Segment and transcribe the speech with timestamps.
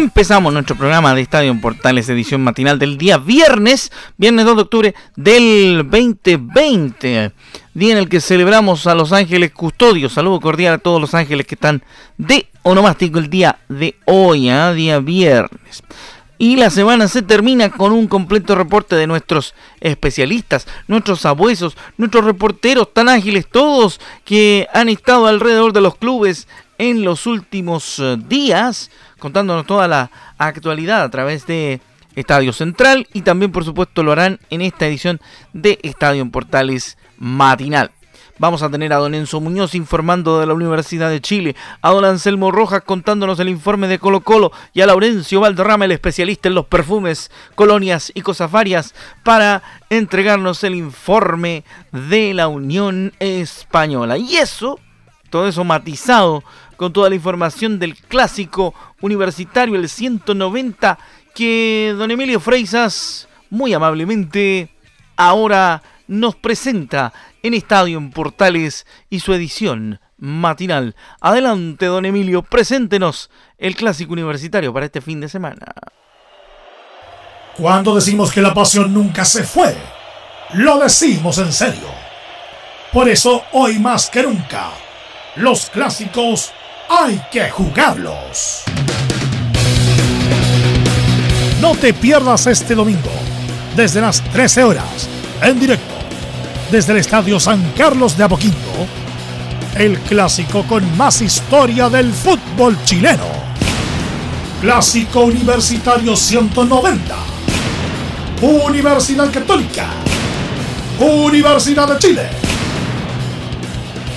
[0.00, 4.62] Empezamos nuestro programa de Estadio en Portales, edición matinal del día viernes, viernes 2 de
[4.62, 7.32] octubre del 2020,
[7.74, 10.14] día en el que celebramos a los ángeles custodios.
[10.14, 11.82] Saludo cordial a todos los ángeles que están
[12.16, 14.72] de onomástico el día de hoy, ¿eh?
[14.74, 15.82] día viernes.
[16.38, 22.24] Y la semana se termina con un completo reporte de nuestros especialistas, nuestros abuesos, nuestros
[22.24, 26.48] reporteros tan ágiles, todos que han estado alrededor de los clubes
[26.80, 31.78] en los últimos eh, días contándonos toda la actualidad a través de
[32.16, 35.20] Estadio Central y también por supuesto lo harán en esta edición
[35.52, 37.90] de Estadio en Portales Matinal.
[38.38, 42.06] Vamos a tener a don Enzo Muñoz informando de la Universidad de Chile, a don
[42.06, 46.54] Anselmo Rojas contándonos el informe de Colo Colo y a Laurencio Valderrama, el especialista en
[46.54, 54.16] los perfumes, colonias y cosas varias, para entregarnos el informe de la Unión Española.
[54.16, 54.80] Y eso,
[55.28, 56.42] todo eso matizado
[56.80, 60.98] con toda la información del clásico universitario, el 190,
[61.34, 64.70] que don Emilio Freisas muy amablemente
[65.14, 70.96] ahora nos presenta en Estadio en Portales y su edición matinal.
[71.20, 73.28] Adelante, don Emilio, preséntenos
[73.58, 75.66] el clásico universitario para este fin de semana.
[77.58, 79.76] Cuando decimos que la pasión nunca se fue,
[80.54, 81.88] lo decimos en serio.
[82.90, 84.70] Por eso, hoy más que nunca,
[85.36, 86.54] los clásicos
[86.90, 88.64] hay que jugarlos.
[91.60, 93.12] No te pierdas este domingo,
[93.76, 95.08] desde las 13 horas,
[95.40, 95.94] en directo,
[96.72, 98.56] desde el Estadio San Carlos de Apoquindo,
[99.76, 103.40] el clásico con más historia del fútbol chileno.
[104.60, 107.16] Clásico Universitario 190.
[108.42, 109.86] Universidad Católica.
[110.98, 112.28] Universidad de Chile.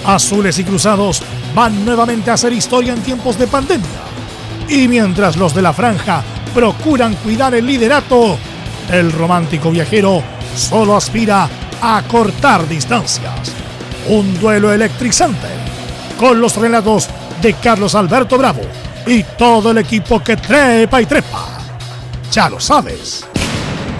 [0.05, 1.21] Azules y Cruzados
[1.55, 3.87] van nuevamente a hacer historia en tiempos de pandemia.
[4.67, 8.37] Y mientras los de la franja procuran cuidar el liderato,
[8.91, 10.23] el romántico viajero
[10.55, 11.47] solo aspira
[11.81, 13.51] a cortar distancias.
[14.09, 15.47] Un duelo electrizante
[16.17, 17.09] con los relatos
[17.41, 18.61] de Carlos Alberto Bravo
[19.05, 21.47] y todo el equipo que trepa y trepa.
[22.31, 23.25] Ya lo sabes.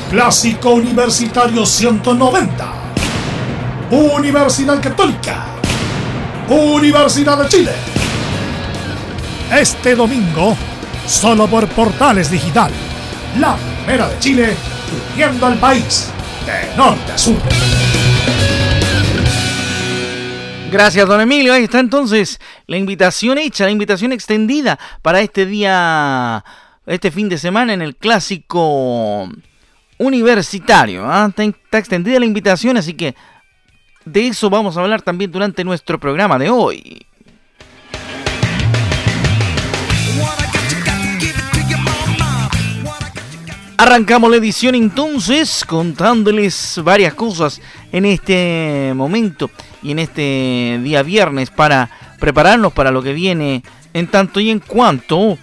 [0.10, 2.74] Clásico Universitario 190.
[3.92, 5.53] Universidad Católica
[6.50, 7.72] Universidad de Chile.
[9.52, 10.58] Este domingo,
[11.08, 12.72] solo por Portales Digital,
[13.40, 14.58] la primera de Chile,
[15.14, 16.12] uniendo al país
[16.46, 17.38] de norte a sur.
[20.70, 21.54] Gracias, don Emilio.
[21.54, 26.44] Ahí está entonces la invitación hecha, la invitación extendida para este día,
[26.86, 29.30] este fin de semana en el clásico
[29.98, 31.06] universitario.
[31.06, 31.32] ¿ah?
[31.38, 33.16] está extendida la invitación, así que
[34.06, 37.06] de eso vamos a hablar también durante nuestro programa de hoy.
[43.78, 47.60] Arrancamos la edición entonces contándoles varias cosas
[47.92, 53.62] en este momento y en este día viernes para prepararnos para lo que viene
[53.94, 55.38] en tanto y en cuanto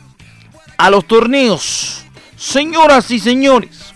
[0.78, 2.06] a los torneos.
[2.36, 3.92] Señoras y señores,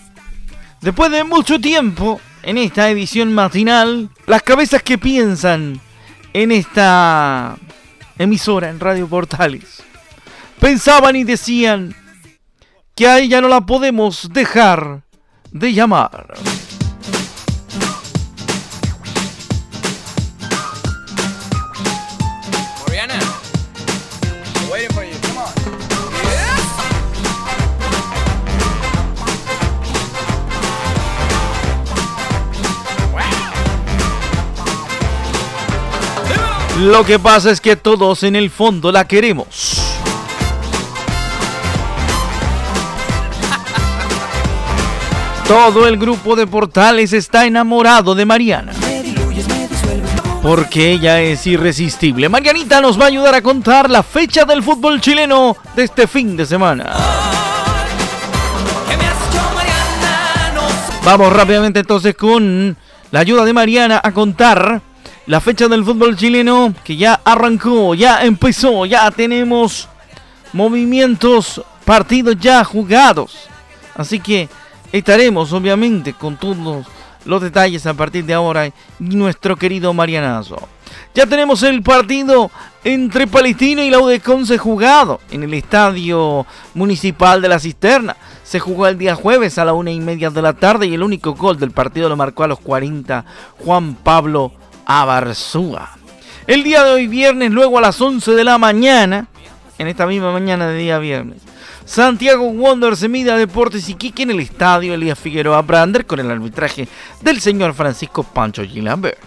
[0.79, 5.79] después de mucho tiempo en esta edición matinal, las cabezas que piensan
[6.33, 7.57] en esta
[8.17, 9.83] emisora en Radio Portales
[10.59, 11.95] pensaban y decían
[12.95, 15.01] que a ella no la podemos dejar
[15.51, 16.33] de llamar.
[36.79, 39.81] Lo que pasa es que todos en el fondo la queremos.
[45.47, 48.73] Todo el grupo de Portales está enamorado de Mariana.
[50.41, 52.27] Porque ella es irresistible.
[52.27, 56.35] Marianita nos va a ayudar a contar la fecha del fútbol chileno de este fin
[56.35, 56.91] de semana.
[61.05, 62.75] Vamos rápidamente entonces con
[63.11, 64.81] la ayuda de Mariana a contar
[65.27, 69.89] la fecha del fútbol chileno que ya arrancó, ya empezó, ya tenemos
[70.53, 73.47] movimientos, partidos ya jugados.
[73.95, 74.49] Así que
[74.91, 76.85] estaremos obviamente con todos
[77.25, 80.57] los detalles a partir de ahora y nuestro querido Marianazo.
[81.15, 82.51] Ya tenemos el partido
[82.83, 86.45] entre Palestina y la UDECONCE jugado en el Estadio
[86.75, 88.15] Municipal de la Cisterna.
[88.43, 91.01] Se jugó el día jueves a la una y media de la tarde y el
[91.01, 93.25] único gol del partido lo marcó a los 40
[93.57, 94.51] Juan Pablo
[94.85, 95.89] Abarzúa.
[96.47, 99.27] El día de hoy viernes, luego a las 11 de la mañana,
[99.77, 101.41] en esta misma mañana de día viernes,
[101.85, 106.31] Santiago Wonder se mide a Deportes Iquique en el estadio Elías Figueroa Brander con el
[106.31, 106.87] arbitraje
[107.21, 109.19] del señor Francisco Pancho Gilambert.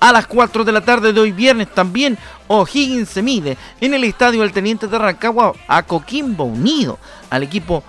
[0.00, 2.16] A las 4 de la tarde de hoy viernes también
[2.48, 6.98] O'Higgins se mide en el estadio El Teniente de Rancagua a Coquimbo Unido,
[7.28, 7.84] al equipo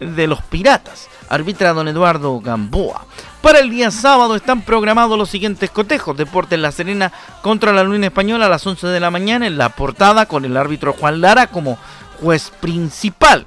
[0.00, 1.08] de los Piratas.
[1.28, 3.06] Arbitra don Eduardo Gamboa.
[3.42, 6.16] Para el día sábado están programados los siguientes cotejos.
[6.16, 7.12] Deportes La Serena
[7.42, 10.56] contra la Luna Española a las 11 de la mañana en la portada con el
[10.56, 11.76] árbitro Juan Lara como
[12.20, 13.46] juez principal.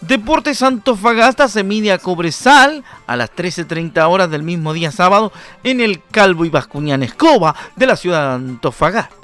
[0.00, 5.32] Deportes Antofagasta se mide a Cobresal a las 13.30 horas del mismo día sábado
[5.64, 9.16] en el Calvo y Bascuñán Escoba de la ciudad de Antofagasta.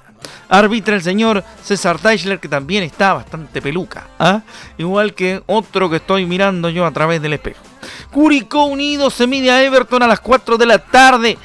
[0.48, 4.42] Arbitra el señor César Teichler que también está bastante peluca, ¿ah?
[4.78, 7.65] igual que otro que estoy mirando yo a través del espejo.
[8.10, 11.38] Curicó Unido se mide a Everton a las 4 de la tarde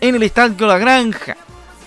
[0.00, 1.36] en el Estadio La Granja.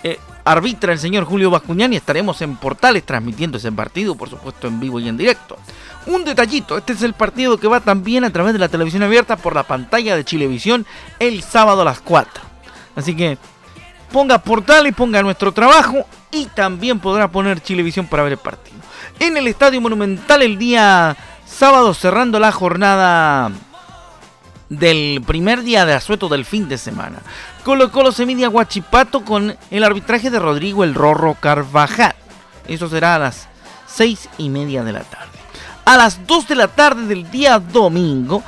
[0.03, 4.67] Eh, arbitra el señor Julio Bascuñán y estaremos en Portales transmitiendo ese partido, por supuesto
[4.67, 5.57] en vivo y en directo.
[6.05, 9.35] Un detallito, este es el partido que va también a través de la televisión abierta
[9.35, 10.85] por la pantalla de Chilevisión
[11.19, 12.43] el sábado a las 4.
[12.95, 13.37] Así que
[14.11, 18.77] ponga portal y ponga nuestro trabajo y también podrá poner Chilevisión para ver el partido.
[19.19, 21.15] En el Estadio Monumental el día
[21.45, 23.51] sábado cerrando la jornada
[24.69, 27.19] del primer día de asueto del fin de semana.
[27.63, 32.15] Colo Colo se Guachipato con el arbitraje de Rodrigo El Rorro Carvajal.
[32.67, 33.47] Eso será a las
[33.87, 35.39] seis y media de la tarde
[35.89, 38.43] a las 2 de la tarde del día domingo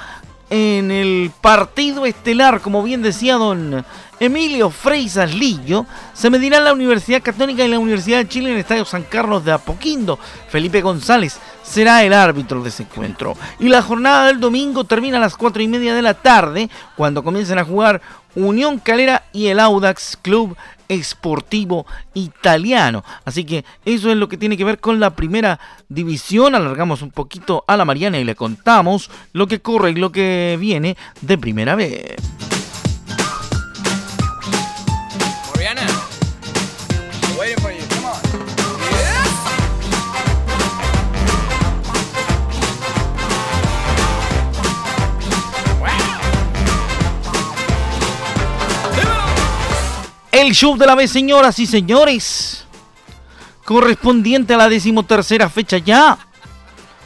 [0.52, 3.84] en el partido estelar, como bien decía don
[4.22, 8.60] Emilio Freisas Lillo, se medirán la Universidad Católica y la Universidad de Chile en el
[8.60, 10.20] Estadio San Carlos de Apoquindo.
[10.48, 13.36] Felipe González será el árbitro de ese encuentro.
[13.60, 17.24] Y la jornada del domingo termina a las 4 y media de la tarde, cuando
[17.24, 18.00] comiencen a jugar
[18.36, 20.56] Unión Calera y el Audax Club
[20.88, 23.04] Esportivo Italiano.
[23.26, 25.60] Así que eso es lo que tiene que ver con la primera
[25.90, 26.54] división.
[26.54, 30.58] Alargamos un poquito a la Mariana y le contamos lo que corre y lo que
[30.60, 32.18] viene de primera vez.
[50.42, 52.66] El show de la vez, señoras y señores.
[53.64, 56.18] Correspondiente a la decimotercera fecha ya.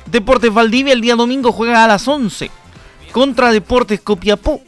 [0.06, 2.50] Deportes Valdivia el día domingo juega a las 11
[3.12, 4.62] contra Deportes Copiapó.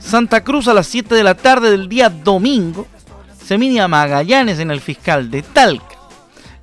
[0.00, 2.86] Santa Cruz a las 7 de la tarde del día domingo
[3.44, 5.98] se mide a Magallanes en el fiscal de Talca.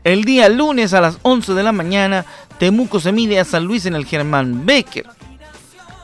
[0.04, 2.26] El día lunes a las 11 de la mañana
[2.58, 5.06] Temuco se mide a San Luis en el Germán Becker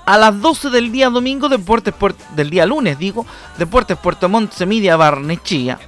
[0.06, 1.94] a las 12 del día domingo, Deportes
[2.36, 3.26] del día lunes, digo,
[3.58, 5.80] Deportes Puerto Montt se mide a.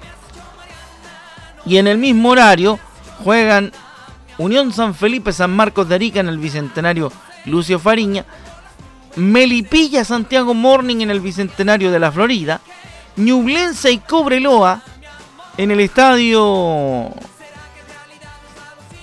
[1.65, 2.79] Y en el mismo horario
[3.23, 3.71] juegan
[4.37, 7.11] Unión San Felipe, San Marcos de Arica en el Bicentenario
[7.45, 8.25] Lucio Fariña,
[9.15, 12.61] Melipilla, Santiago Morning en el Bicentenario de la Florida,
[13.15, 14.81] Ñublense y Cobreloa
[15.57, 17.11] en el Estadio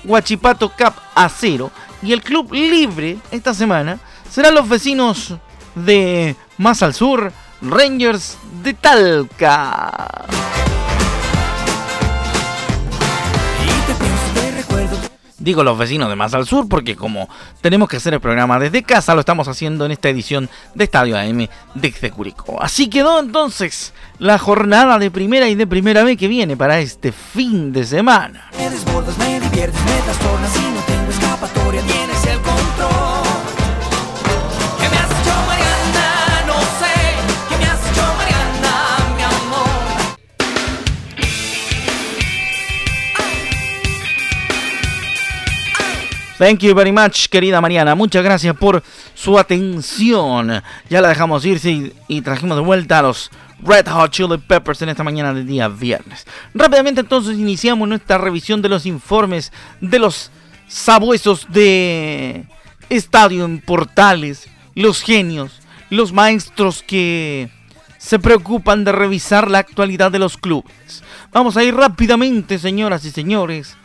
[0.05, 1.71] Huachipato Cap Acero
[2.03, 3.99] y el Club Libre esta semana
[4.33, 5.35] serán los vecinos
[5.75, 10.25] de más al sur, Rangers de Talca.
[15.37, 17.29] Digo los vecinos de más al sur porque como
[17.61, 21.19] tenemos que hacer el programa desde casa, lo estamos haciendo en esta edición de Estadio
[21.19, 22.63] AM de Curicó.
[22.63, 27.13] Así quedó entonces la jornada de primera y de primera vez que viene para este
[27.13, 28.51] fin de semana.
[28.57, 32.22] Me desbordas, me diviertes, me trastornas y no tengo escapatoria, tienes
[46.43, 47.95] Thank you very much, querida Mariana.
[47.95, 48.83] Muchas gracias por
[49.15, 50.61] su atención.
[50.91, 53.31] Ya la dejamos irse y, trajimos de vuelta a los
[53.61, 56.27] Red Hot Chili Peppers en esta mañana del día viernes.
[56.53, 60.33] Rápidamente entonces iniciamos nuestra revisión de los informes de los
[60.67, 62.45] sabuesos de
[62.89, 67.51] Estadio en Portales, los genios, los maestros que
[67.99, 71.05] se preocupan de revisar la actualidad de los clubes.
[71.33, 73.77] Vamos a ir rápidamente, señoras y señores,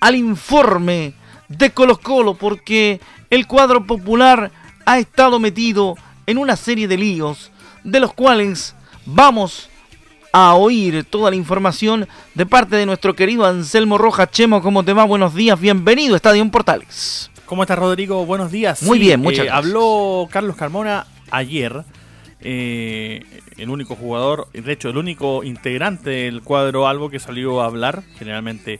[0.00, 1.19] al informe
[1.50, 4.50] de Colo Colo porque el cuadro popular
[4.86, 7.50] ha estado metido en una serie de líos
[7.84, 9.68] de los cuales vamos
[10.32, 14.30] a oír toda la información de parte de nuestro querido Anselmo Rojas.
[14.30, 15.04] Chemo, ¿cómo te va?
[15.04, 17.30] Buenos días, bienvenido a Estadio Portales.
[17.46, 18.24] ¿Cómo estás, Rodrigo?
[18.24, 18.84] Buenos días.
[18.84, 21.84] Muy bien, muchas eh, Habló Carlos Carmona ayer,
[22.40, 23.24] eh,
[23.56, 28.04] el único jugador, de hecho, el único integrante del cuadro Albo que salió a hablar.
[28.18, 28.78] Generalmente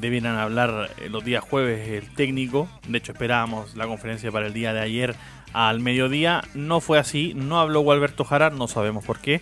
[0.00, 2.68] debieran hablar los días jueves el técnico.
[2.88, 5.14] De hecho, esperábamos la conferencia para el día de ayer
[5.52, 6.42] al mediodía.
[6.54, 9.40] No fue así, no habló Gualberto Jara, no sabemos por qué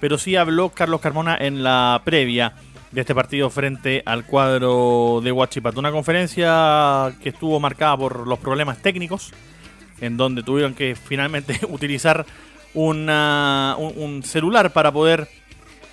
[0.00, 2.54] pero sí habló Carlos Carmona en la previa
[2.90, 5.78] de este partido frente al cuadro de Huachipato.
[5.78, 9.32] Una conferencia que estuvo marcada por los problemas técnicos,
[10.00, 12.26] en donde tuvieron que finalmente utilizar
[12.74, 15.28] un, celular para poder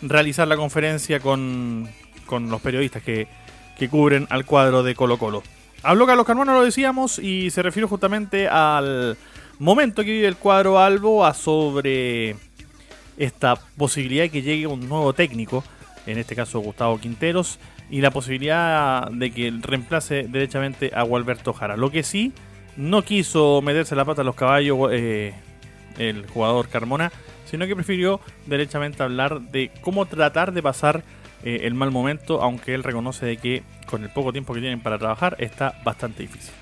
[0.02, 1.88] realizar la conferencia con,
[2.32, 3.28] los periodistas que,
[3.78, 5.44] que cubren al cuadro de Colo Colo.
[5.84, 9.18] Habló Carlos Carmona, lo decíamos, y se refirió justamente al
[9.60, 12.36] momento que vive el cuadro Albo a sobre
[13.18, 15.64] esta posibilidad de que llegue un nuevo técnico,
[16.06, 21.78] en este caso Gustavo Quinteros, y la posibilidad de que reemplace derechamente a Gualberto Jara.
[21.78, 22.34] Lo que sí,
[22.76, 25.34] no quiso meterse la pata a los caballos eh,
[25.98, 27.12] el jugador Carmona,
[27.46, 31.04] sino que prefirió derechamente hablar de cómo tratar de pasar
[31.44, 34.82] eh, el mal momento, aunque él reconoce de que con el poco tiempo que tienen
[34.82, 36.54] para trabajar está bastante difícil.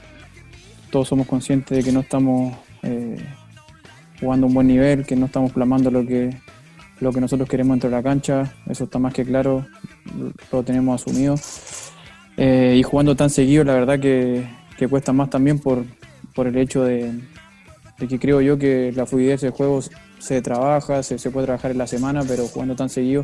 [0.91, 3.17] Todos somos conscientes de que no estamos eh,
[4.19, 6.29] jugando un buen nivel, que no estamos plamando lo que,
[6.99, 9.65] lo que nosotros queremos dentro de la cancha, eso está más que claro,
[10.51, 11.35] lo tenemos asumido.
[12.37, 14.45] Eh, y jugando tan seguido, la verdad que,
[14.89, 15.85] cuesta más también por,
[16.33, 17.13] por el hecho de,
[17.97, 19.79] que creo yo que la fluidez del juego
[20.19, 23.23] se trabaja, se, se, puede trabajar en la semana, pero jugando tan seguido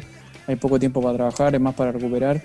[0.51, 2.41] hay poco tiempo para trabajar, es más para recuperar.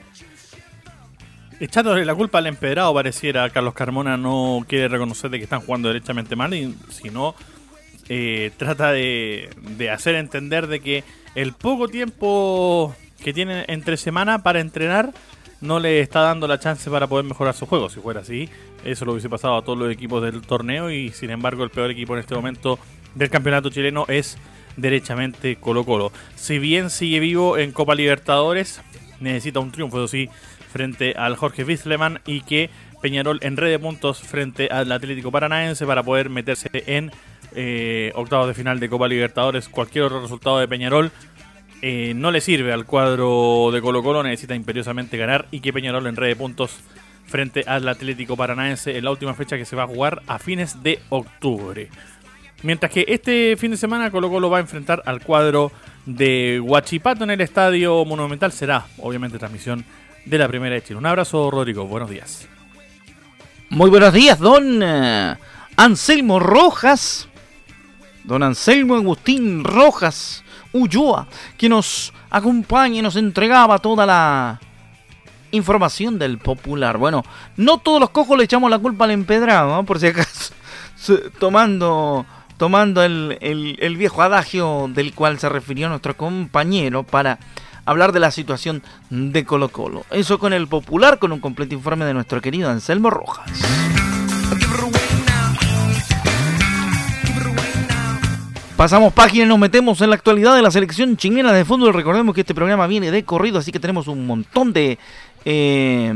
[1.58, 5.88] Echándole la culpa al empedrado pareciera, Carlos Carmona no quiere reconocer de que están jugando
[5.88, 6.52] derechamente mal,
[6.90, 7.34] sino
[8.08, 9.48] eh, trata de,
[9.90, 11.02] hacer entender de que
[11.34, 15.12] el poco tiempo que tiene entre semana para entrenar
[15.62, 17.88] no le está dando la chance para poder mejorar su juego.
[17.88, 18.50] Si fuera así,
[18.84, 21.90] eso lo hubiese pasado a todos los equipos del torneo y sin embargo el peor
[21.90, 22.78] equipo en este momento
[23.14, 24.36] del campeonato chileno es
[24.76, 26.12] derechamente Colo Colo.
[26.34, 28.80] Si bien sigue vivo en Copa Libertadores,
[29.20, 30.28] necesita un triunfo, eso sí,
[30.72, 35.86] frente al Jorge Wiesleman y que Peñarol en red de puntos frente al Atlético Paranaense
[35.86, 37.12] para poder meterse en
[37.54, 41.10] eh, octavos de final de Copa Libertadores, cualquier otro resultado de Peñarol
[41.82, 46.06] eh, no le sirve al cuadro de Colo Colo, necesita imperiosamente ganar y que Peñarol
[46.06, 46.78] en red de puntos
[47.26, 50.82] frente al Atlético Paranaense en la última fecha que se va a jugar a fines
[50.82, 51.88] de octubre.
[52.62, 55.72] Mientras que este fin de semana Colo Colo va a enfrentar al cuadro
[56.06, 58.52] de Huachipato en el Estadio Monumental.
[58.52, 59.84] Será, obviamente, transmisión
[60.24, 60.98] de la Primera de Chile.
[60.98, 61.86] Un abrazo, Rodrigo.
[61.86, 62.48] Buenos días.
[63.68, 65.36] Muy buenos días, don eh,
[65.76, 67.28] Anselmo Rojas
[68.26, 74.60] don Anselmo Agustín Rojas Ulloa, que nos acompaña y nos entregaba toda la
[75.52, 76.98] información del popular.
[76.98, 77.24] Bueno,
[77.56, 80.52] no todos los cojos le echamos la culpa al empedrado, por si acaso,
[81.38, 87.38] tomando, tomando el, el viejo adagio del cual se refirió nuestro compañero para
[87.86, 90.04] hablar de la situación de Colo Colo.
[90.10, 93.50] Eso con el popular, con un completo informe de nuestro querido Anselmo Rojas.
[98.76, 101.94] Pasamos página y nos metemos en la actualidad de la selección chilena de fútbol.
[101.94, 104.98] Recordemos que este programa viene de corrido, así que tenemos un montón de
[105.46, 106.12] eh,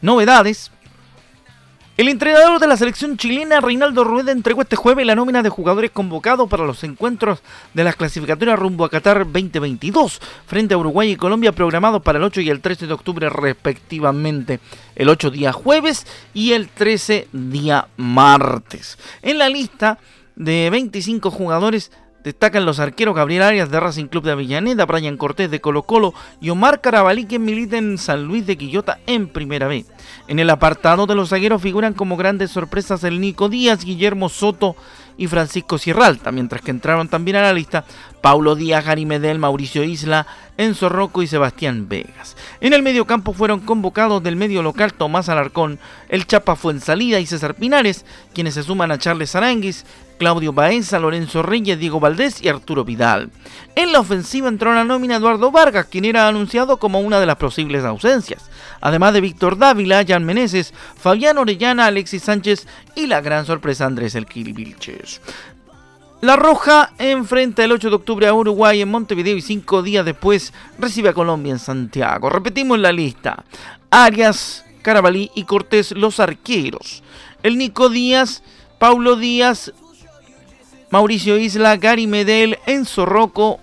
[0.00, 0.70] novedades.
[2.00, 5.90] El entrenador de la selección chilena, Reinaldo Rueda, entregó este jueves la nómina de jugadores
[5.90, 7.42] convocados para los encuentros
[7.74, 12.24] de las clasificatorias rumbo a Qatar 2022 frente a Uruguay y Colombia, programados para el
[12.24, 14.60] 8 y el 13 de octubre respectivamente.
[14.96, 18.96] El 8 día jueves y el 13 día martes.
[19.20, 19.98] En la lista
[20.36, 21.92] de 25 jugadores
[22.22, 26.14] destacan los arqueros Gabriel Arias de Racing Club de Avellaneda, Brian Cortés de Colo Colo
[26.40, 29.84] y Omar Carabalí que milita en San Luis de Quillota en Primera B.
[30.28, 34.76] En el apartado de los zagueros figuran como grandes sorpresas el Nico Díaz, Guillermo Soto
[35.16, 37.84] y Francisco Sierralta, mientras que entraron también a la lista
[38.20, 42.36] Paulo Díaz, Gary Medel, Mauricio Isla, Enzo Rocco y Sebastián Vegas.
[42.60, 47.26] En el medio campo fueron convocados del medio local Tomás Alarcón, el Chapa Fuensalida y
[47.26, 49.86] César Pinares, quienes se suman a Charles Aranguis,
[50.18, 53.30] Claudio Baeza, Lorenzo Reyes, Diego Valdés y Arturo Vidal.
[53.74, 57.36] En la ofensiva entró la nómina Eduardo Vargas, quien era anunciado como una de las
[57.36, 58.50] posibles ausencias,
[58.82, 64.14] además de Víctor Dávila, Jan Meneses, Fabián Orellana, Alexis Sánchez y la gran sorpresa Andrés
[64.14, 65.22] El Vilches.
[66.20, 70.52] La Roja enfrenta el 8 de octubre a Uruguay en Montevideo y cinco días después
[70.78, 72.28] recibe a Colombia en Santiago.
[72.28, 73.42] Repetimos la lista.
[73.90, 77.02] Arias, Carabalí y Cortés los arqueros.
[77.42, 78.42] El Nico Díaz,
[78.78, 79.72] Paulo Díaz,
[80.90, 83.58] Mauricio Isla, Gary Medel, Enzo Rocco,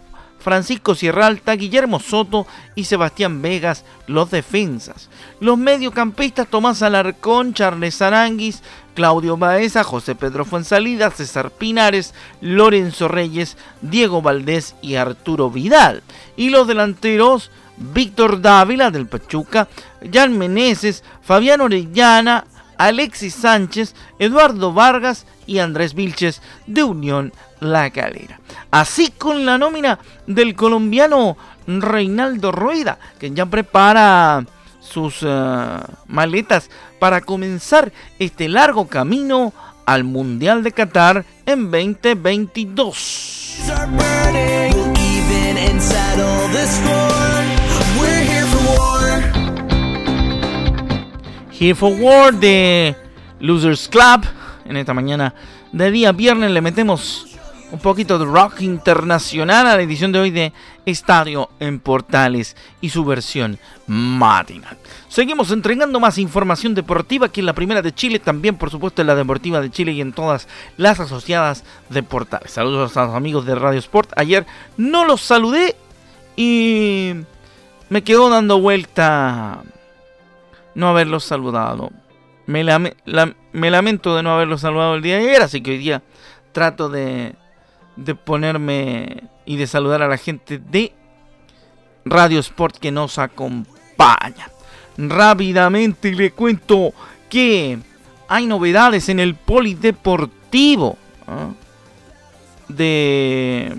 [0.47, 5.09] Francisco Sierralta, Guillermo Soto y Sebastián Vegas, los defensas.
[5.41, 8.63] Los mediocampistas Tomás Alarcón, Charles Aranguis,
[8.95, 16.01] Claudio Baeza, José Pedro Fuensalida, César Pinares, Lorenzo Reyes, Diego Valdés y Arturo Vidal.
[16.37, 19.67] Y los delanteros Víctor Dávila del Pachuca,
[20.13, 22.45] Jan Meneses, Fabián Orellana,
[22.77, 28.39] Alexis Sánchez, Eduardo Vargas y Andrés Vilches de Unión La Calera.
[28.71, 34.45] Así con la nómina del colombiano Reinaldo Rueda, que ya prepara
[34.79, 36.69] sus eh, maletas
[36.99, 39.53] para comenzar este largo camino
[39.85, 43.57] al Mundial de Qatar en 2022.
[51.59, 52.95] Here for War de
[53.39, 54.25] Losers Club.
[54.65, 55.33] En esta mañana
[55.71, 57.26] de día viernes le metemos
[57.71, 60.53] un poquito de rock internacional a la edición de hoy de
[60.85, 64.77] Estadio en Portales y su versión matinal.
[65.09, 69.07] Seguimos entregando más información deportiva aquí en la primera de Chile, también por supuesto en
[69.07, 70.47] la Deportiva de Chile y en todas
[70.77, 72.51] las asociadas de Portales.
[72.51, 74.11] Saludos a los amigos de Radio Sport.
[74.15, 74.45] Ayer
[74.77, 75.75] no los saludé
[76.35, 77.13] y
[77.89, 79.63] me quedó dando vuelta
[80.75, 81.91] no haberlos saludado.
[82.45, 86.01] Me, lamento de no haberlos saludado el día de ayer, así que hoy día
[86.53, 87.35] trato de,
[87.97, 90.93] de ponerme y de saludar a la gente de
[92.05, 94.49] Radio Sport que nos acompaña.
[94.97, 96.93] Rápidamente le cuento
[97.29, 97.77] que
[98.27, 100.97] hay novedades en el polideportivo.
[101.27, 101.49] ¿ah?
[102.69, 103.73] De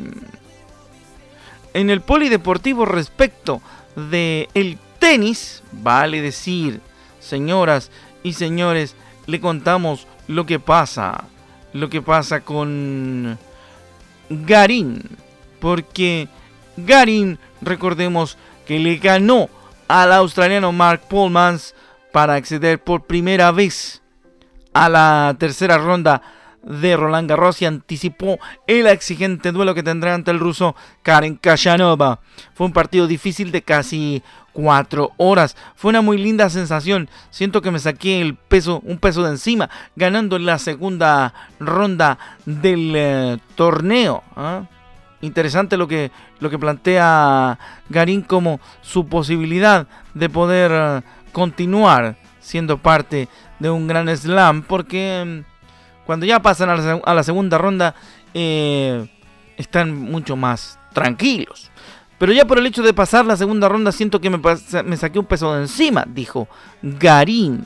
[1.74, 3.60] en el polideportivo respecto
[3.94, 6.80] de el tenis, vale decir
[7.20, 7.90] señoras
[8.22, 8.96] y señores,
[9.26, 11.24] le contamos lo que pasa,
[11.72, 13.38] lo que pasa con
[14.30, 15.02] Garín,
[15.60, 16.28] porque
[16.76, 19.48] Garín, recordemos que le ganó
[19.88, 21.74] al australiano Mark Polmans
[22.12, 24.02] para acceder por primera vez
[24.74, 26.22] a la tercera ronda
[26.62, 32.20] de Roland Garros y anticipó el exigente duelo que tendrá ante el ruso Karen Kashanova.
[32.54, 34.22] Fue un partido difícil de casi
[34.58, 35.56] cuatro horas.
[35.76, 37.08] Fue una muy linda sensación.
[37.30, 42.18] Siento que me saqué el peso, un peso de encima, ganando en la segunda ronda
[42.44, 44.24] del eh, torneo.
[44.34, 44.64] ¿ah?
[45.20, 47.56] Interesante lo que, lo que plantea
[47.88, 53.28] Garín como su posibilidad de poder eh, continuar siendo parte
[53.60, 57.94] de un gran slam, porque mm, cuando ya pasan a la, segunda ronda
[58.34, 59.06] eh,
[59.56, 61.70] están mucho más tranquilos.
[62.18, 65.24] Pero ya por el hecho de pasar la segunda ronda siento que me, saqué un
[65.24, 66.48] peso de encima, dijo
[66.82, 67.64] Garín.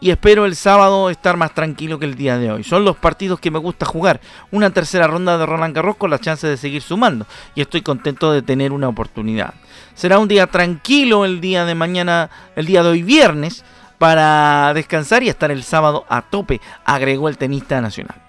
[0.00, 2.64] Y espero el sábado estar más tranquilo que el día de hoy.
[2.64, 4.20] Son los partidos que me gusta jugar.
[4.50, 7.26] Una tercera ronda de Roland Garros con la chance de seguir sumando.
[7.54, 9.54] Y estoy contento de tener una oportunidad.
[9.94, 13.64] Será un día tranquilo el día de mañana, el día de hoy viernes,
[13.96, 18.23] para descansar y estar el sábado a tope, agregó el tenista nacional.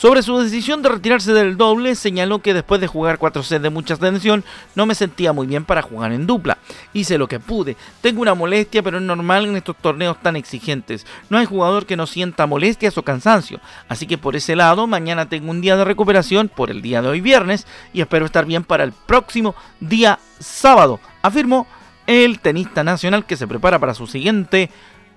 [0.00, 3.68] Sobre su decisión de retirarse del doble, señaló que después de jugar 4 sets de
[3.68, 6.56] mucha tensión, no me sentía muy bien para jugar en dupla.
[6.94, 7.76] Hice lo que pude.
[8.00, 11.04] Tengo una molestia, pero es normal en estos torneos tan exigentes.
[11.28, 13.60] No hay jugador que no sienta molestias o cansancio.
[13.90, 17.08] Así que por ese lado, mañana tengo un día de recuperación por el día de
[17.08, 21.66] hoy viernes y espero estar bien para el próximo día sábado, afirmó
[22.06, 24.70] el tenista nacional que se prepara para su siguiente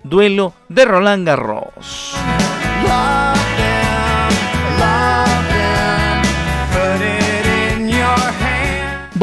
[0.04, 2.18] duelo de Roland Garros.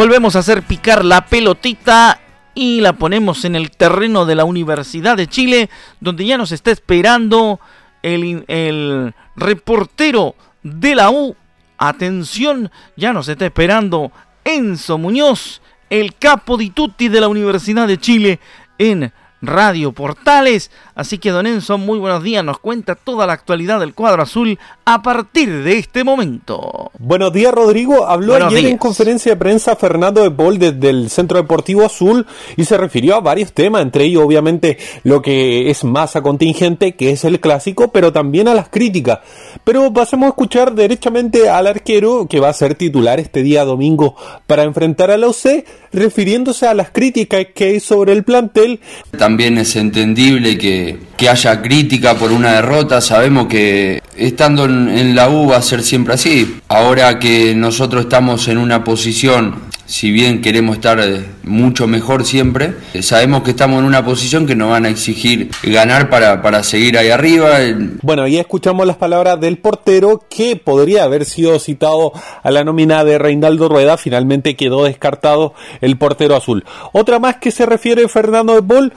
[0.00, 2.22] Volvemos a hacer picar la pelotita
[2.54, 5.68] y la ponemos en el terreno de la Universidad de Chile,
[6.00, 7.60] donde ya nos está esperando
[8.02, 11.36] el, reportero de la U.
[11.76, 14.10] Atención, ya nos está esperando
[14.42, 15.60] Enzo Muñoz,
[15.90, 18.40] el capo di tutti de la Universidad de Chile
[18.78, 20.70] en Radio Portales.
[20.94, 24.58] Así que Don Enzo, muy buenos días, nos cuenta toda la actualidad del cuadro azul
[24.84, 26.90] a partir de este momento.
[26.98, 31.38] Buenos días Rodrigo, habló ayer en conferencia de prensa Fernando de Paul desde el Centro
[31.38, 32.26] Deportivo Azul
[32.56, 37.10] y se refirió a varios temas, entre ellos obviamente lo que es masa contingente, que
[37.10, 39.20] es el clásico, pero también a las críticas.
[39.64, 44.16] Pero pasemos a escuchar derechamente al arquero que va a ser titular este día domingo
[44.46, 48.80] para enfrentar a la UC, refiriéndose a las críticas que hay sobre el plantel.
[49.16, 55.28] También es entendible que, haya crítica por una derrota, sabemos que estando en, en la
[55.28, 56.56] U va a ser siempre así.
[56.68, 62.74] Ahora que nosotros estamos en una posición si bien queremos estar eh, mucho mejor siempre,
[62.94, 66.62] eh, sabemos que estamos en una posición que nos van a exigir ganar para, para
[66.62, 67.58] seguir ahí arriba.
[68.00, 72.12] Bueno, ya escuchamos las palabras del portero que podría haber sido citado
[72.44, 76.64] a la nómina de Reinaldo Rueda, finalmente quedó descartado el portero azul.
[76.92, 78.92] Otra más que se refiere Fernando de Bol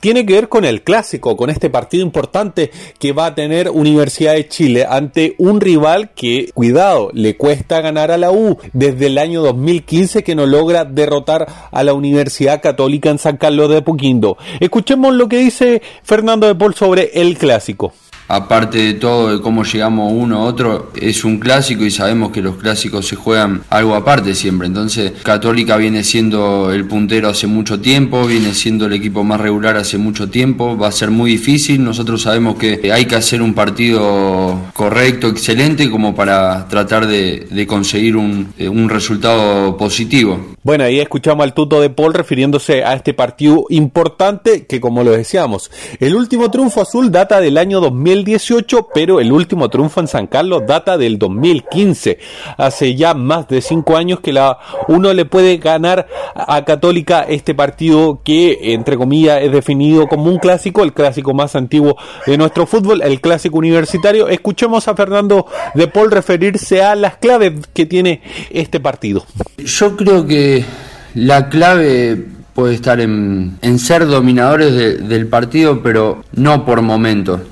[0.00, 4.34] tiene que ver con el clásico, con este partido importante que va a tener Universidad
[4.34, 9.18] de Chile ante un rival que, cuidado, le cuesta ganar a la U desde el
[9.18, 14.36] año 2015 que no logra derrotar a la Universidad Católica en San Carlos de Apoquindo.
[14.60, 17.92] Escuchemos lo que dice Fernando de Paul sobre el clásico
[18.28, 22.42] aparte de todo, de cómo llegamos uno a otro, es un clásico y sabemos que
[22.42, 24.66] los clásicos se juegan algo aparte siempre.
[24.66, 29.76] Entonces, Católica viene siendo el puntero hace mucho tiempo, viene siendo el equipo más regular
[29.76, 31.82] hace mucho tiempo, va a ser muy difícil.
[31.82, 38.16] Nosotros sabemos que hay que hacer un partido correcto, excelente, como para tratar de, conseguir
[38.16, 40.54] un, un resultado positivo.
[40.62, 45.12] Bueno, ahí escuchamos al tuto de Paul refiriéndose a este partido importante que, como lo
[45.12, 50.08] decíamos, el último triunfo azul data del año 2000 2018, pero el último triunfo en
[50.08, 52.18] San Carlos data del 2015.
[52.56, 57.54] Hace ya más de cinco años que la uno le puede ganar a Católica este
[57.54, 62.66] partido que, entre comillas, es definido como un clásico, el clásico más antiguo de nuestro
[62.66, 64.28] fútbol, el clásico universitario.
[64.28, 69.24] Escuchemos a Fernando de Paul referirse a las claves que tiene este partido.
[69.58, 70.64] Yo creo que
[71.14, 72.24] la clave
[72.54, 77.42] puede estar en, ser dominadores del partido, pero no por momentos.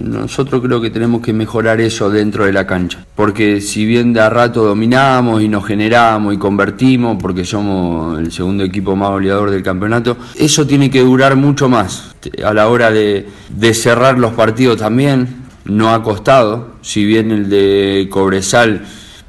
[0.00, 4.20] Nosotros creo que tenemos que mejorar eso dentro de la cancha, porque si bien de
[4.20, 9.50] a rato dominamos y nos generamos y convertimos, porque somos el segundo equipo más goleador
[9.50, 12.14] del campeonato, eso tiene que durar mucho más.
[12.42, 13.26] A la hora de,
[13.74, 18.82] cerrar los partidos también, no ha costado, si bien el de Cobresal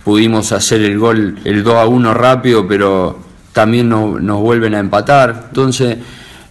[0.06, 3.20] pudimos hacer el gol, el 2 a 1 rápido, pero
[3.52, 5.48] también nos vuelven a empatar.
[5.50, 5.98] Entonces,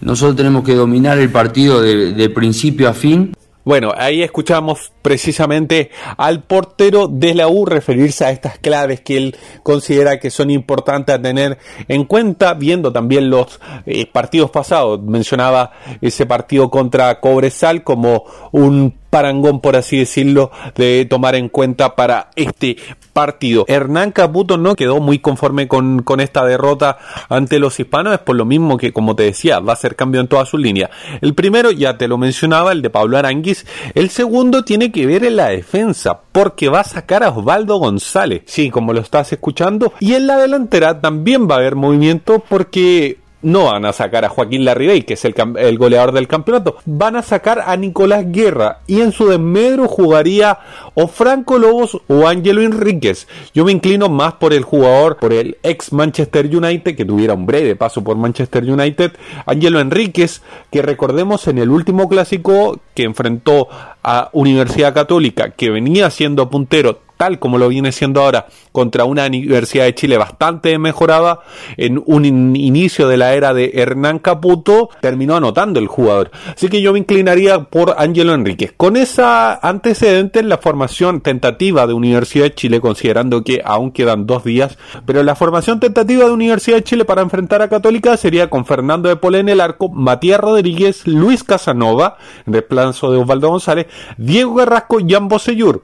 [0.01, 3.33] nosotros tenemos que dominar el partido de principio a fin
[3.67, 9.37] bueno, ahí escuchamos precisamente al portero de la U referirse a estas claves que él
[9.63, 15.01] considera que son importantes a tener en cuenta, viendo también los eh, partidos pasados.
[15.01, 21.95] Mencionaba ese partido contra Cobresal como un parangón, por así decirlo, de tomar en cuenta
[21.95, 22.77] para este
[23.13, 23.65] partido.
[23.67, 26.97] Hernán Caputo no quedó muy conforme con, con esta derrota
[27.29, 30.21] ante los hispanos, es por lo mismo que, como te decía, va a ser cambio
[30.21, 30.89] en toda su línea.
[31.21, 33.65] El primero, ya te lo mencionaba, el de Pablo Aranguis.
[33.95, 38.43] El segundo tiene que ver en la defensa, porque va a sacar a Osvaldo González,
[38.45, 39.93] sí, como lo estás escuchando.
[39.99, 44.29] Y en la delantera también va a haber movimiento porque no van a sacar a
[44.29, 45.33] Joaquín Larribey, que es el,
[45.77, 50.59] goleador del campeonato, van a sacar a Nicolás Guerra y en su desmedro jugaría
[50.95, 53.27] o Franco Lobos o Ángelo Enríquez.
[53.53, 57.45] Yo me inclino más por el jugador, por el ex Manchester United, que tuviera un
[57.45, 59.11] breve paso por Manchester United,
[59.45, 63.67] Ángelo Enríquez, que recordemos en el último clásico que enfrentó
[64.03, 69.25] a Universidad Católica, que venía siendo puntero tal como lo viene siendo ahora, contra una
[69.25, 71.39] Universidad de Chile bastante mejorada,
[71.75, 76.31] en un inicio de la era de Hernán Caputo, terminó anotando el jugador.
[76.55, 78.73] Así que yo me inclinaría por Ángelo Enríquez.
[78.77, 84.25] Con esa antecedente en la formación tentativa de Universidad de Chile, considerando que aún quedan
[84.25, 88.49] dos días, pero la formación tentativa de Universidad de Chile para enfrentar a Católica sería
[88.49, 93.87] con Fernando de Pole en el arco, Matías Rodríguez, Luis Casanova, reemplazo de Osvaldo González,
[94.17, 95.81] Diego Garrasco y Ambo Seyur.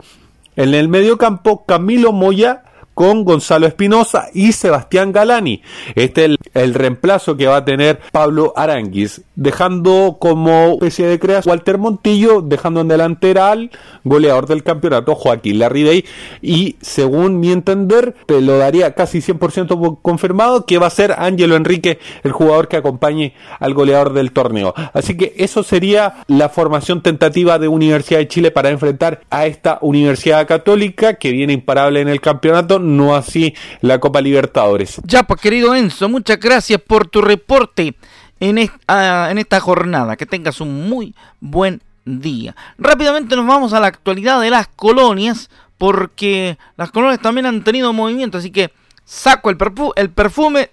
[0.56, 5.62] En el mediocampo, Camilo Moya con Gonzalo Espinosa y Sebastián Galani.
[5.96, 11.52] Este es el, reemplazo que va a tener Pablo Aranguis, dejando como especie de creación
[11.52, 13.72] Walter Montillo, dejando en delantera al
[14.04, 16.06] goleador del campeonato Joaquín Larribey
[16.42, 21.56] y según mi entender, te lo daría casi 100% confirmado que va a ser Ángelo
[21.56, 24.74] Enrique el jugador que acompañe al goleador del torneo.
[24.94, 29.80] Así que eso sería la formación tentativa de Universidad de Chile para enfrentar a esta
[29.82, 35.02] Universidad Católica que viene imparable en el campeonato no así la Copa Libertadores.
[35.06, 37.96] Ya, pues querido Enzo, muchas gracias por tu reporte
[38.40, 40.16] en, ah, en esta jornada.
[40.16, 42.56] Que tengas un muy buen día.
[42.78, 47.94] Rápidamente nos vamos a la actualidad de las colonias, porque las colonias también han tenido
[47.94, 48.72] movimiento, así que
[49.06, 49.58] saco el,
[49.96, 50.72] el perfume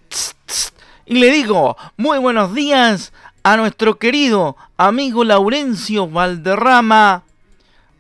[1.06, 7.24] y le digo muy buenos días a nuestro querido amigo Laurencio Valderrama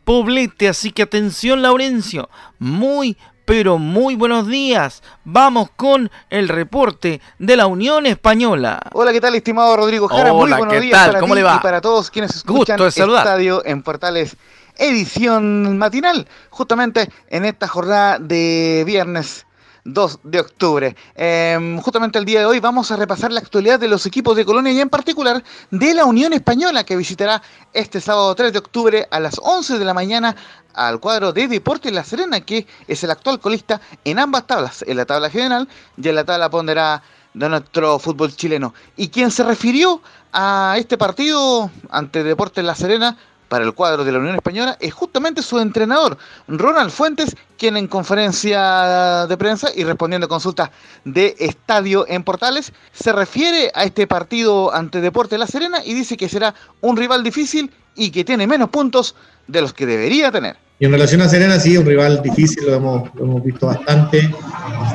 [0.04, 3.16] Poblete, así que atención Laurencio, muy
[3.50, 5.02] pero muy buenos días.
[5.24, 8.80] Vamos con el reporte de la Unión Española.
[8.92, 10.32] Hola, ¿qué tal, estimado Rodrigo Jara?
[10.32, 11.56] muy buenos días para ¿Cómo le va?
[11.56, 14.36] y para todos quienes escuchan Estadio en Portales
[14.78, 19.46] edición matinal, justamente en esta jornada de viernes
[19.84, 20.96] 2 de octubre.
[21.14, 24.44] Em, justamente el día de hoy vamos a repasar la actualidad de los equipos de
[24.44, 29.08] Colonia y en particular de la Unión Española que visitará este sábado 3 de octubre
[29.10, 30.36] a las 11 de la mañana
[30.74, 34.96] al cuadro de Deportes La Serena, que es el actual colista en ambas tablas, en
[34.96, 37.02] la tabla general y en la tabla ponderada
[37.34, 38.74] de nuestro fútbol chileno.
[38.96, 43.16] Y quien se refirió a este partido ante Deportes La Serena
[43.50, 47.88] para el cuadro de la Unión Española es justamente su entrenador, Ronald Fuentes, quien en
[47.88, 50.70] conferencia de prensa y respondiendo a consultas
[51.04, 56.16] de estadio en Portales, se refiere a este partido ante Deportes La Serena y dice
[56.16, 59.16] que será un rival difícil y que tiene menos puntos
[59.50, 60.56] de los que debería tener.
[60.80, 64.30] Y en relación a Serena, sí, un rival difícil, lo hemos, lo hemos visto bastante.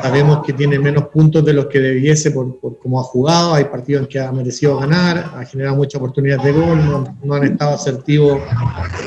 [0.02, 3.54] Sabemos que tiene menos puntos de los que debiese por, por cómo ha jugado.
[3.54, 7.44] Hay partidos en que ha merecido ganar, ha generado muchas oportunidades de gol, no, han
[7.44, 8.42] estado asertivos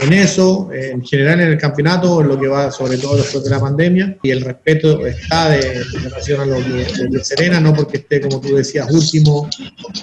[0.02, 0.68] en eso.
[0.72, 4.16] En general, en el campeonato, lo que va sobre todo después de la pandemia.
[4.22, 8.54] Y el respeto está de, relación a lo de, Serena, no porque esté, como tú
[8.54, 9.50] decías, último,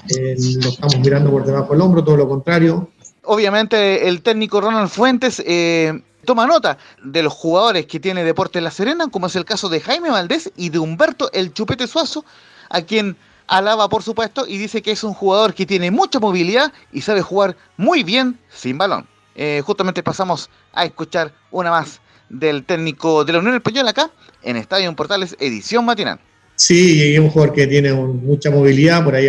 [0.10, 2.90] eh, lo estamos mirando por debajo del hombro, todo lo contrario.
[3.26, 5.42] Obviamente, el técnico Ronald Fuentes.
[5.46, 9.70] Eh toma nota de los jugadores que tiene Deportes La Serena, como es el caso
[9.70, 12.26] de Jaime Valdés y de Humberto El Chupete Suazo,
[12.70, 13.16] a quien
[13.48, 17.22] alaba por supuesto y dice que es un jugador que tiene mucha movilidad y sabe
[17.22, 19.08] jugar muy bien sin balón.
[19.36, 24.10] Eh, justamente pasamos a escuchar una más del técnico de la Unión Española acá
[24.42, 26.20] en Estadio Portales edición matinal.
[26.56, 29.28] Sí, es un jugador que tiene mucha movilidad, por ahí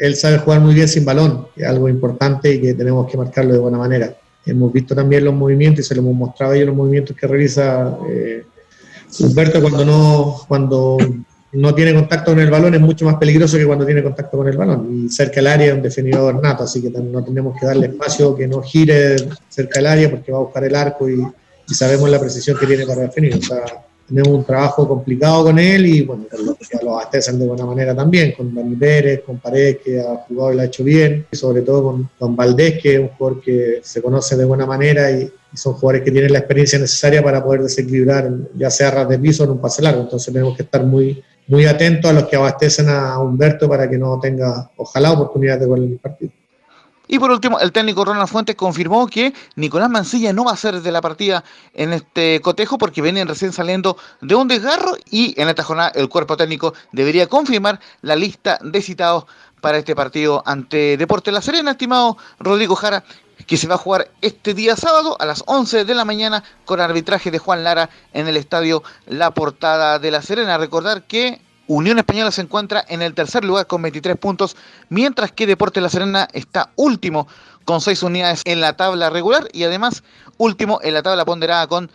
[0.00, 3.52] él sabe jugar muy bien sin balón, es algo importante y que tenemos que marcarlo
[3.52, 4.16] de buena manera.
[4.46, 7.96] Hemos visto también los movimientos y se lo hemos mostrado ellos los movimientos que realiza
[8.08, 8.44] eh,
[9.20, 10.98] Humberto cuando no, cuando
[11.52, 14.48] no tiene contacto con el balón es mucho más peligroso que cuando tiene contacto con
[14.48, 15.06] el balón.
[15.06, 18.34] Y cerca del área es un definidor nato, así que no tenemos que darle espacio
[18.34, 19.16] que no gire
[19.48, 21.24] cerca del área porque va a buscar el arco y,
[21.68, 23.40] y sabemos la precisión que tiene para definir.
[24.06, 28.32] Tenemos un trabajo complicado con él y bueno, lo, lo abastecen de buena manera también,
[28.32, 31.62] con Dani Pérez, con Paredes que ha jugado y lo ha hecho bien, y sobre
[31.62, 35.30] todo con, con Valdés, que es un jugador que se conoce de buena manera y,
[35.54, 39.44] son jugadores que tienen la experiencia necesaria para poder desequilibrar, ya sea ras de piso
[39.44, 42.34] o en un pase largo, entonces tenemos que estar muy, muy atentos a los que
[42.34, 46.32] abastecen a Humberto para que no tenga, ojalá, oportunidad de goles en el partido.
[47.06, 50.80] Y por último, el técnico Ronald Fuentes confirmó que Nicolás Mancilla no va a ser
[50.80, 55.48] de la partida en este cotejo porque venían recién saliendo de un desgarro y en
[55.48, 59.26] esta jornada el cuerpo técnico debería confirmar la lista de citados
[59.60, 63.04] para este partido ante Deporte La Serena, estimado Rodrigo Jara,
[63.46, 66.80] que se va a jugar este día sábado a las 11 de la mañana con
[66.80, 70.58] arbitraje de Juan Lara en el estadio La Portada de La Serena.
[70.58, 74.56] Recordar que Unión Española se encuentra en el tercer lugar con 23 puntos,
[74.90, 77.26] mientras que Deportes La Serena está último
[77.64, 80.02] con 6 unidades en la tabla regular y además
[80.36, 81.90] último en la tabla ponderada con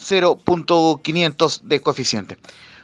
[0.00, 2.38] 0.500 de coeficiente.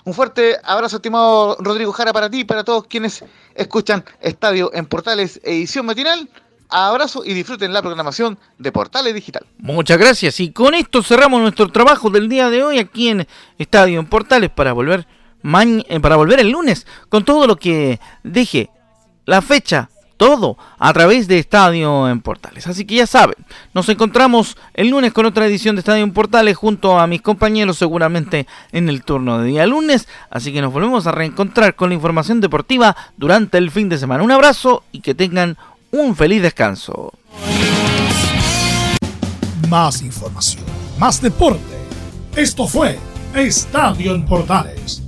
[0.05, 3.25] Un fuerte abrazo, estimado Rodrigo Jara, para ti y para todos quienes
[3.55, 6.29] escuchan Estadio en Portales Edición Matinal.
[6.71, 9.47] Abrazo y disfruten la programación de Portales Digital.
[9.59, 13.27] Muchas gracias y con esto cerramos nuestro trabajo del día de hoy aquí en
[13.59, 15.07] Estadio en Portales para volver
[16.01, 18.71] para volver el lunes con todo lo que deje,
[19.25, 22.67] la fecha, todo a través de Estadio en Portales.
[22.67, 23.37] Así que ya saben,
[23.73, 27.79] nos encontramos el lunes con otra edición de Estadio en Portales junto a mis compañeros
[27.79, 30.09] seguramente en el turno de día lunes.
[30.29, 34.23] Así que nos volvemos a reencontrar con la información deportiva durante el fin de semana.
[34.23, 35.57] Un abrazo y que tengan
[35.91, 37.15] un feliz descanso.
[39.69, 40.65] Más información,
[40.99, 41.79] más deporte.
[42.35, 42.99] Esto fue
[43.35, 45.08] Estadio en Portales